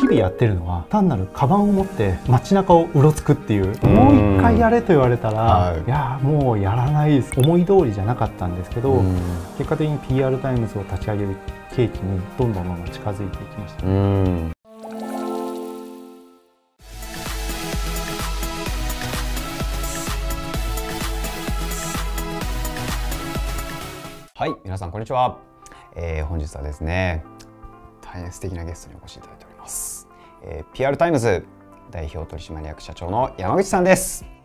[0.00, 9.02] 日々やってるのは単なるカバンを持って街中をうろつくっていうもう一回やれと言われたら、はい、いやもうやらないです思い通りじゃなかったんですけど
[9.58, 11.36] 結果的に PR タイムズを立ち上げる
[11.72, 14.52] 契機にどんどんどんどん近づいていきました、ね。
[24.34, 25.36] はい皆さんこんにちは、
[25.94, 27.22] えー、本日はですね
[28.12, 30.08] 大変素敵なゲストにお越しいただいております、
[30.42, 31.46] えー、PR タイムズ
[31.90, 34.39] 代表取締役社長の山口さんです。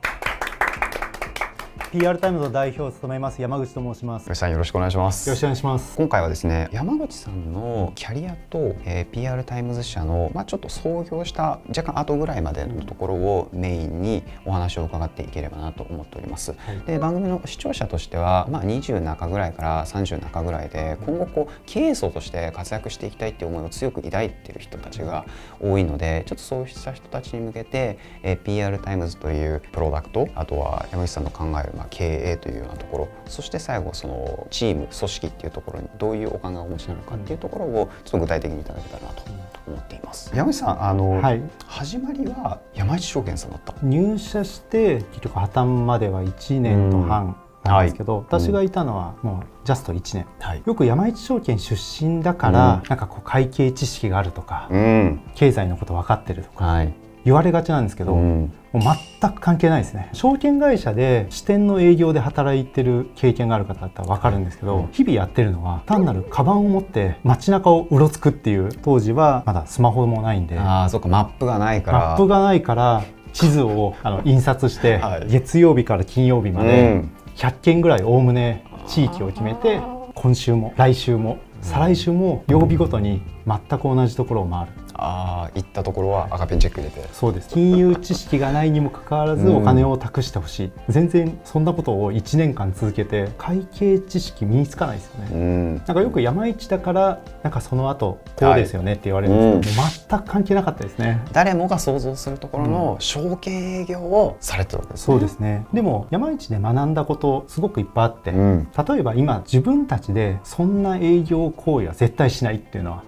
[1.98, 4.26] PR タイムズの代表を務めます山口と申します。
[4.26, 5.30] 吉さんよろしくお願いします。
[5.30, 5.96] よろしくお願いします。
[5.96, 25.26] 今回はですね山口さんのキャリアと、えー、PR タイムズ社のまあちょっと創業した若干後ぐらいまでのところをメインにお話を伺っていければなと思っております、はい、で番組の視聴者としてはまあ20中ぐらいから30中ぐらいで今後こう経営層として活躍していきたいっていう思いを強く抱いている人たちが
[25.62, 39.24] 多いのでちょっとそうした人たちに向けて、えー、PR タイムズというプロダクトあとは山口さんの考えるまあ経営というようなところそして最後そのチーム組織っていうところにどういうお考えをお持ちなのかっていうところをちょっと具体的にいただけたらなと
[39.68, 40.32] 思っています。
[40.36, 43.74] 山口さんあの、はい、始まりは山一証券さんだった？
[43.84, 56.94] 入社して結局破綻までは1年と半、なんですけど、はい、私がいたのはもうジャスト1年、はい、よく山一証券出身だから、うん、なんかこう会計知識があるとか、うん、経済のこと分かってるとか、はい、
[57.26, 58.82] 言われがちなんですけど、うん、もう
[59.20, 60.10] 全く関係ないですね。
[60.14, 72.00] 証券会社で支店の営業で働いてる経験がある方だったら分かるんですけど、日々やってるのは単なるカバンを持って街中をうろつくっていう当時はまだスマホもないんであそっかマップがないから。
[72.00, 77.04] マップがないから地図をあの印刷して、月曜日から金曜日まで
[77.36, 79.82] 100件ぐらいおおむね地域を決めて
[80.14, 84.72] 今週も来週も再来週も曜日ごとに全く同じところを回る
[85.06, 87.08] ああ行ったところは赤ペンチェック入れて。
[87.14, 87.50] そうです。
[87.50, 101.22] 金融知識がないにもかかわらずお金を託してほしい、うん、全然そんなことを1年間続けて会計知識身につかないですよね、うん、なんかよく山一だからなんかその後こうですよねって言われるんですけど、はい、全く関係なかったですね。
[101.32, 105.66] 誰もが想像するところの証券営業をされてるわけですね、そうですね。
[105.74, 113.04] でも山一で学んだことすごくいっぱいあって、うん、例えば今自分たちでそんな営業行為は絶対しないっていうのは、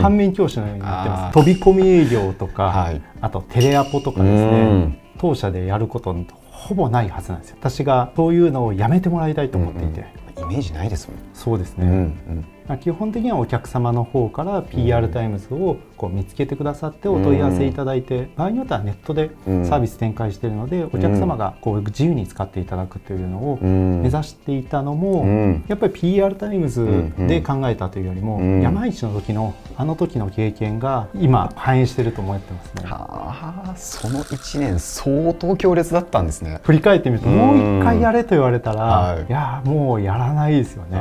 [0.00, 6.14] 反面教師のようになってます飛び込み営業とか、はい、あとテレアポとかですね当社でやること
[6.52, 7.56] ほぼないはずなんですよ。
[7.58, 10.06] 私がそういうのをやめてもらいたいと思っていて、
[10.36, 11.16] うんうん、イメージないですもん。
[11.34, 12.46] そうですね、うんうん
[12.80, 25.26] 基本的にはお客様の方から PR タイムズをこう見つけてくださってお問い合わせいただいて、場合によってはネットでサービス展開しているので、お客様がこう自由に使っていただくというのを目指していたのも、
[25.68, 32.82] やっぱり PR タイムズで考えたというよりも、山一の時のあの時の経験が今反映していると思ってますね。
[32.84, 36.60] はあ、その1年相当強烈だったんですね。
[36.62, 40.98] 振り返ってみると、もう一回やれと言われたら、いやもうやらないですよね。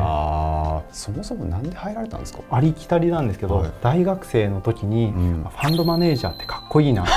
[0.92, 2.42] そもそもなんで入られたんですか？
[2.52, 7.06] ありきたりなんですけど、はい、大学生の時に、うん、ファンドマネージャーってかっこいいな。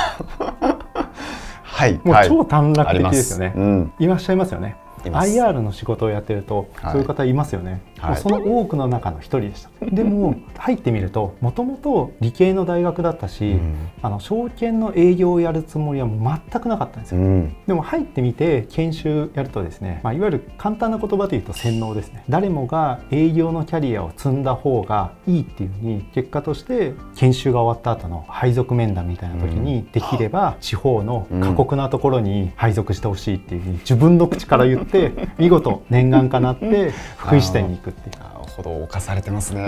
[1.63, 4.77] はいもう超短絡的ですよね、うん、いらっしゃいますよね。
[5.05, 9.71] IR の仕事をやってると、そういう方いますよね、はい、その多くの中の一人でした。
[9.83, 22.25] でも入ってみるともともと理系の大学だったし、うん、あの証券の営業をやるつもりは全くなかったんですよ、うん、でも入ってみて研修やるとですね、まあ、いわゆる簡単な言葉で言うと洗脳ですね。
[22.29, 38.13] 誰もが営業のキャリアを積んだ方がいいっていうふうに結果として研修が終わった後の配属面談みたいな時にできれば地方の過酷なところに配属してほしいっていうふうに自分の口から言って見事念願かなって 福井支店に行くってい
[38.57, 39.67] ほど犯されてますね。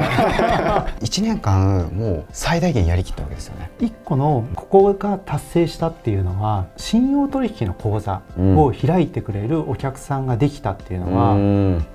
[1.01, 3.71] 1年間もう最大限やりきったわけですよね。
[3.81, 11.35] 1個のここが達成したっていうのは信用取引の口座を開いてくれるお客さんができたっていうのは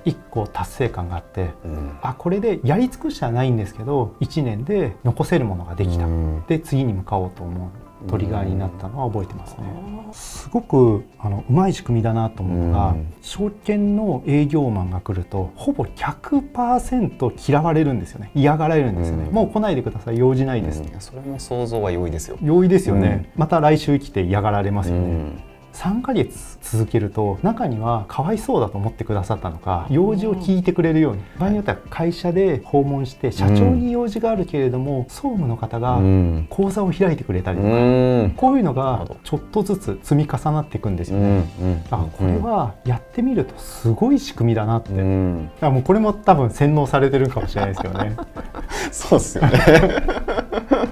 [0.04, 6.06] 1個達成感があって、うん、あこれでやり尽くしはないんですけど1年で残せるものができた、
[6.46, 9.64] で次に向かおうと思うトリガーになったのは覚えてますね。
[10.12, 18.30] すごくあのうまい仕組みだなと思うのが、証券の営業マンが来るとほぼ100%嫌われるんですよね。
[18.34, 20.18] 嫌がられるんですよね、もう来ないでください。
[20.18, 22.36] 用事ないです、それも想像は容易ですよ。
[22.42, 25.26] 容易ですよね、また来週来て嫌がられますよね、
[25.74, 31.22] 3ヶ月続けると中にはかわいそうだと思ってくださったのか用事を聞いてくれるように。
[31.38, 36.00] 場合によっては会社で訪問して社長に用事があるけれども、総務の方が
[36.48, 37.68] 講座を開いてくれたりとか、
[38.36, 41.44] こういうのがちょっとずつ積み重なっていくんですよね。
[41.90, 48.16] あこれはやってみるとすごい仕組みだなって、うん、もうこれも多分洗脳されてるかもしれないですけどね。
[48.92, 50.23] そうですよね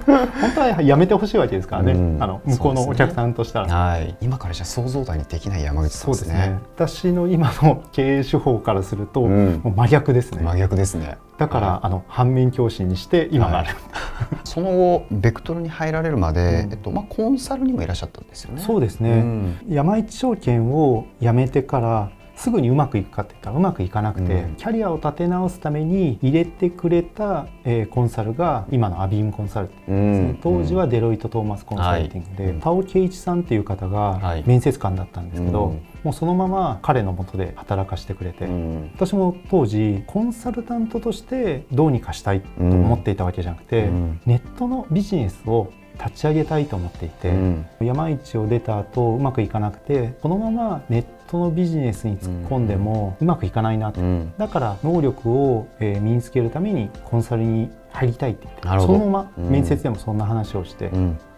[0.05, 10.43] 本当はやめてほしいわけですからね、うん、あの向こうのお客さんとしたら、ね、はい、今からじゃ想像だにできない山口さんですね、ね、私の今の経営手法からすると、うん、もう真逆ですね。
[10.43, 11.17] 真逆ですね。
[11.37, 13.77] だから、はい、あの反面教師にして今がある、はい、
[14.43, 18.61] その後ベクトルに入られるまで、うん、えっとまあ、コンサルにもいらっしゃったんですよね。
[18.61, 19.23] そうですね、
[19.67, 38.47] 山一証券を辞めてからすぐにうまくいくかって言ったらうまくいかなくて、うん、キャリアを立て直すために入れてくれた、えー、コンサルが今のアビームコンサルティングですね、当時はデロイト・トーマスコンサルティングで、はい、田尾圭一さんっていう方が面接官だったんですけど、もうそのまま彼のもとで働かしてくれて、
[38.95, 43.89] 私も当時コンサルタントとしてどうにかしたいと思っていたわけじゃなくて、
[44.25, 60.91] ネットのビジネスを立ち上げたいと思っていて、うん、山一を出た後うまくいかなくてこのままネットのビジネスに突っ込んでもうまくいかないなと、うん、だから能力を、えー、身につけるためにコンサルに入りたいって言ってそのまま面接でもそんな話をして。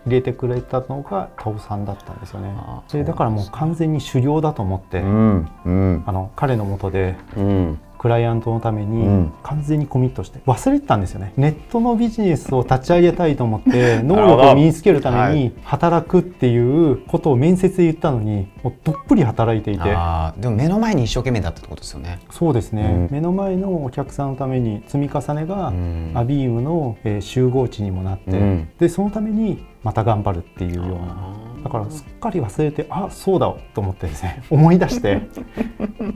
[0.05, 2.53] 入れてくれたのがタオさんだったんですよね。
[2.87, 5.49] それだからもう完全に修行だと思って、うん。
[5.65, 11.33] うん、あの彼のもとで、うん、クライアントのために完全にコミットして忘れてたんですよね。
[11.37, 16.55] ネットのビジネスを立ち上げたいと思って 能力を身につけるために働くってい
[16.91, 19.89] うことを面接で言ったのにもうどっぷり働いていて。
[20.37, 22.19] でも目の前に一生懸命だったってことですよね。
[22.29, 25.69] そうですね、うん、目の前のお客さんのために積み重ねが
[26.13, 31.33] アビームの集合値にもなって、うん、でそのためにまた頑張るっていうような
[31.65, 35.21] だからすっかり忘れてあそうだと思ってですね 思い出して。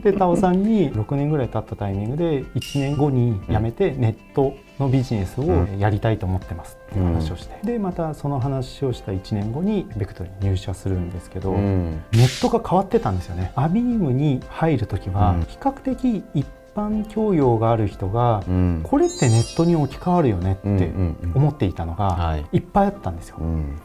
[0.04, 6.78] で田尾さんに6年ぐらい経ったタイミングで1年後に辞めてネットのビジネスをやりたいと思ってます。
[6.86, 13.50] っていう話をして、うん、でまたその話をした1年後にベクトルに入社するんですけど、うん、ネットが変わってたんですよね。
[13.56, 16.46] アビームに入る時は比較的一
[16.80, 20.92] 般教養がある人が、うん、これってネットに置き換わるよねって
[21.34, 22.58] 思っていたのがい。
[22.58, 23.38] っぱいあったんですよ、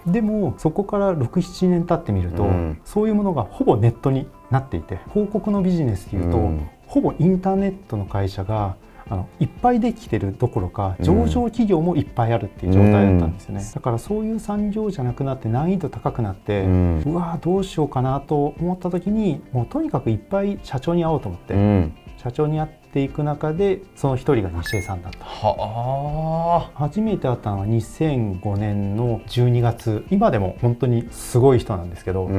[0.05, 6.51] でもそこから67年経ってみると、うん、そういうものがほぼネットになっていて広告のビジネスでいうと、
[6.87, 8.75] ほぼインターネットの会社が
[9.07, 25.25] あのいっぱいできてるどころか上場企業もいっぱいあるっていう状態だったんですよね、うん、だからそういう産業じゃなくなって難易度高くなって、うん、うわどうしようかなと思った時にもうとにかくいっぱい社長に会おうと思って、うん、社長に会っていく中でその一人が西江さんだった。
[25.25, 30.05] は初めて会ったのは2005年の12月。
[30.09, 32.29] 今でも本当にすごい人なんですけど、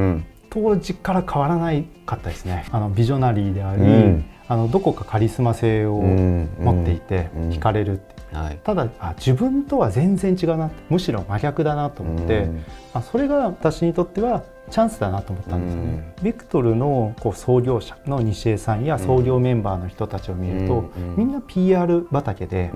[0.50, 2.64] 当時から変わらないかったですね。
[2.70, 12.48] あのビジョナリーであり、あのどこかカリスマ性を持っていて惹かれるってはい、ただあ自分とは全然違うなむしろ真逆だなと思って、
[12.92, 16.14] あそれが私にとってはチャンスだなと思ったんですよね。
[16.22, 22.72] ビクトルのこう創業者の西江さんや創業メンバーの人たちを見ると、みんな PR 畑で、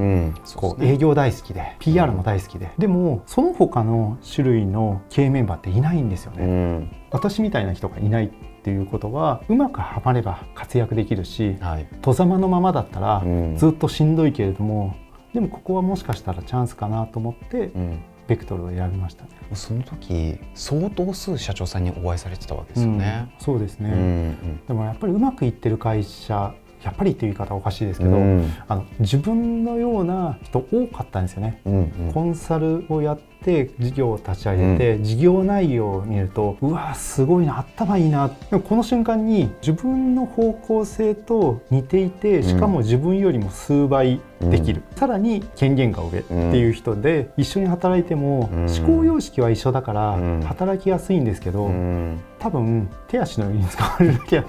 [0.55, 2.71] こう営業大好きで PR も大好きで。
[2.79, 6.89] でもその他の種類の経営メンバーっていないんですよね。
[7.11, 8.31] 私みたいな人がいないっ
[8.63, 13.25] ていうことはうまくはまれば活躍できるし、はい、戸ざまのままだったら
[13.57, 14.95] ずっとしんどいけれども、
[15.35, 17.71] でもここはもしかしたらチャンスかなと思って、
[18.27, 38.29] ベクトルを選びました、ね、その時相当数社長さんにお会いされてたわけですよね、うん、そうですね、うんうん、でもやっぱりうまくいってる会社やっぱりっていう言い方おかしいですけど、うん、あの自分のような人多かったんですよね、うんうん、コンサルをやって事業を立ち上げて、うん、事業内容を見るとうわすごいな頭いいな。
[38.29, 51.71] でもこの瞬間に自分の方向性と似ていてしかも自分よりも数倍できる、うん、さらに権限が上っていう人で、一緒に働いても、思考様式は一緒だから働きやすいんですけど、
[52.39, 54.45] 多分手足のように使われるだけ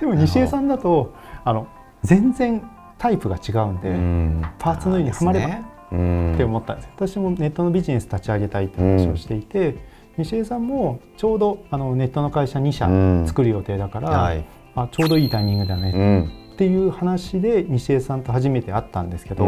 [0.00, 1.66] でも西江さんだとあの
[2.02, 2.62] 全然
[2.98, 9.78] タイプが違うんで、うん、パーツのようにはまれば、って思ったんです私もネットのビジネス立ち上げたいって話をしていて、うん、
[10.18, 14.36] 西江さんもちょうどあのネットの会社2社作る予定だから、
[14.74, 19.46] あちょうどいいタイミングだね、っていう話で西江さんと初めて会ったんですけど、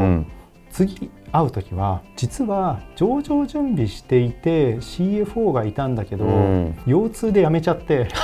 [0.70, 8.08] 次会う時は実は上場準備していて CFO がいたんだけど、うん、腰痛で辞めちゃって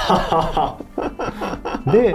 [1.86, 2.14] で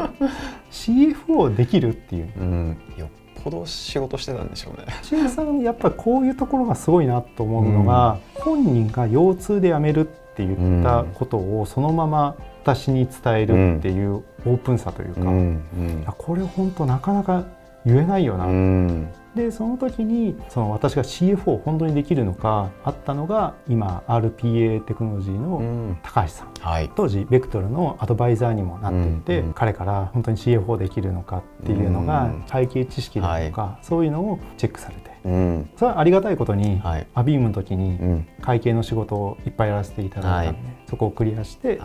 [0.72, 3.10] CFO できるっていう、うん、よっ
[3.44, 4.86] ぽど仕事してたんでしょうね。
[5.04, 10.04] 千恵さんやっぱりこういうところがすごいなと思うのが、うん、本人が腰痛で辞めるっ
[10.36, 17.46] て言ったことをそのまま私に伝えるっていうオープンさというか、これ本当なかなか
[17.86, 35.18] 言えないよな、うん、でその時にその私が CFO を本当にできるのかあったのが今 RPA テクノロジーの高橋さん、うんはい、当時ベクトルのアドバイザーにもなっていて、うん、彼から本当に CFO できるのかっていうのが背景知識だとか、はい、そういうのをチェックされて。
[35.26, 41.82] うん、それはありがたいことに、はい、アビームの時に会計の仕事をいっぱいやらせていただいたので、はい、そこをクリアして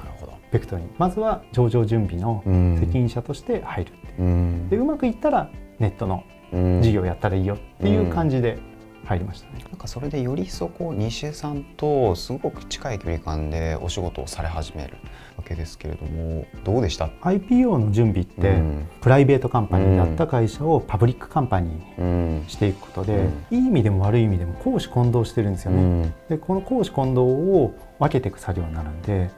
[0.52, 0.88] ベクトルに。
[0.96, 2.42] まずは上場準備の
[2.78, 8.58] 責任者として入るっていう、うん、でうまくいったらネットの事業やったらいいよっていう感じで
[9.04, 9.64] 入りましたね。
[9.64, 14.96] なんかそれでよりそこ西江さんとすごく近い距離感でお仕事をされ始める
[15.36, 25.82] わけですけれどもどうでした？IPO の準備って、うん、プライベートカンパニーだった会社をパブリックカンパニーにしていくことで、うん、いい意味でも悪い意味でも公私混同してるんですよね。
[25.82, 29.30] うん、でこの公私混同を分けていく作業になるんで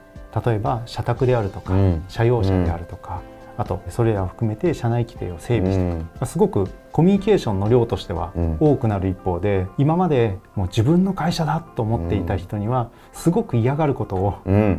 [0.44, 1.74] 例えば社宅であるとか、
[2.08, 3.22] 社用車であるとか、
[3.56, 14.38] あとそれらを含めて社内規定を整備していく、うん、すごくコミュニケーションの量としては多くなる一方で、うん、今までもう自分の会社だと思っていた人にはすごく嫌がることを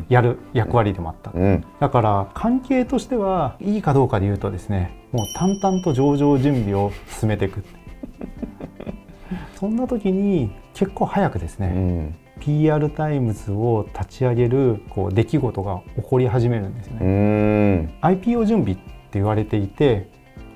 [0.10, 7.64] やる役割でもあった、うん、だから関係としてはいいかどうかで言うとですねもう淡々と上場準備を進めていく。
[9.56, 17.98] そんな時に結構早くですね、PR タイムズを立ち上げるこう出来事が起こり始めるんですよね。
[18.02, 20.10] IPO 準備って言われていて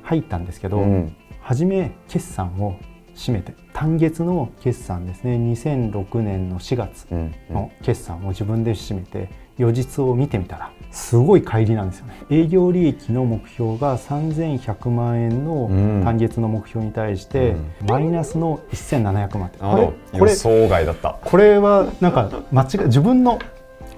[0.03, 2.77] 入ったんですけど、うん、初め決算を
[3.15, 5.36] 締めて単月の決算ですね。
[5.36, 7.07] 2006年の4月
[7.50, 12.24] の決算を自分で締めて予実を見てみたらすごい乖離なんですよね。
[12.29, 15.67] 営業利益の目標が3100万円の
[16.03, 17.55] 単月の目標に対して、
[17.88, 21.19] マイナスの1700万ってこれこれ外だった。
[21.24, 23.39] これはなんか間違自分の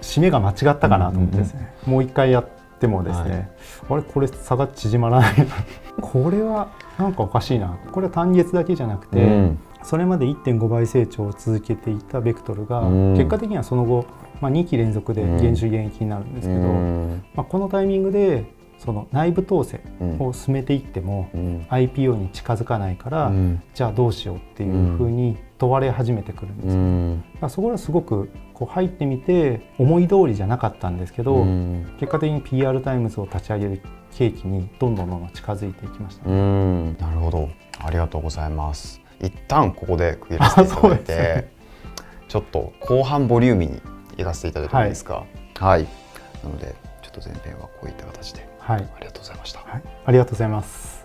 [0.02, 3.50] 締めが間違ったかなと思ってですね、もう一回やってもですね、はい、
[3.90, 5.34] あれこれ差が縮まらない。
[6.02, 7.78] これはなんかおかしいな。
[7.92, 14.06] これは単月だけじゃなくて、うん、それまで1.5倍成長を続けていたベクトルが、結果的にはその後
[14.42, 16.62] まあ、2期連続で減収減益になるんですけど、
[17.36, 18.46] まあ、このタイミングで
[18.84, 19.80] その内部統制
[20.18, 21.30] を進めていっても
[21.70, 23.32] IPO に近づかないから、
[23.76, 31.46] じゃあどうしようっていうふうに問われ始めてくるんですよ、ね、うん、そこはすごくこう入ってみて思い通りじゃなかったんですけど、
[32.00, 33.82] 結果的に PR タイムズを立ち上げる
[34.12, 37.50] 契機にどんどんどんどん近づいていきました、ね、なるほど。
[37.78, 39.00] ありがとうございます。
[39.22, 41.52] 一旦ここで区切らせていただいて、 ね、
[42.28, 43.82] ちょっと後半ボリューミーに
[44.18, 45.14] やらせていただいてもいいですか？
[45.16, 45.26] はい、
[45.60, 45.88] はい、
[46.44, 49.60] なのでちょっと前編はこういった形で、はい、ありがとうございました。
[49.60, 51.02] はい、ありがとうございます。